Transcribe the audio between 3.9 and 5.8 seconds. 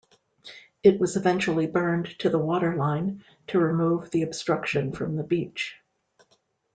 the obstruction from the beach.